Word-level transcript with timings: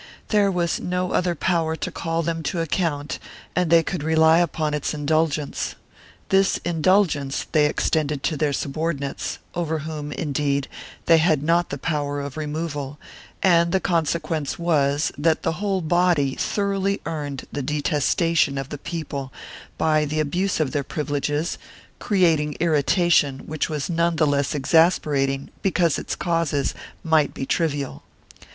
There 0.29 0.49
was 0.49 0.79
no 0.79 1.11
other 1.11 1.35
power 1.35 1.75
to 1.75 1.91
call 1.91 2.23
them 2.23 2.41
to 2.49 2.59
account 2.59 3.19
and 3.55 3.69
they 3.69 3.83
could 3.83 4.01
rely 4.01 4.39
upon 4.39 4.73
its 4.73 4.95
indulgence. 4.95 5.75
This 6.29 6.57
indulgence 6.65 7.45
they 7.51 7.67
ex 7.67 7.87
tended 7.91 8.23
to 8.23 8.35
their 8.35 8.51
subordinates, 8.51 9.37
over 9.53 9.77
whom, 9.85 10.11
indeed, 10.11 10.67
they 11.05 11.19
had 11.19 11.43
not 11.43 11.69
the 11.69 11.77
power 11.77 12.19
of 12.19 12.35
removal, 12.35 12.97
and 13.43 13.71
the 13.71 13.79
consequence 13.79 14.57
was 14.57 15.11
that 15.19 15.43
the 15.43 15.51
whole 15.61 15.81
body 15.81 16.33
thoroughly 16.33 16.99
earned 17.05 17.45
the 17.51 17.61
detestation 17.61 18.57
of 18.57 18.69
the 18.69 18.79
people 18.79 19.31
by 19.77 20.05
the 20.05 20.19
abuse 20.19 20.59
of 20.59 20.71
their 20.71 20.83
privileges,' 20.83 21.59
creating 21.99 22.57
irritation 22.59 23.37
which 23.45 23.69
was 23.69 23.87
none 23.87 24.15
the 24.15 24.25
less 24.25 24.55
exasperating 24.55 25.51
because 25.61 25.99
its 25.99 26.15
causes 26.15 26.73
might 27.03 27.35
be 27.35 27.45
trivial. 27.45 28.01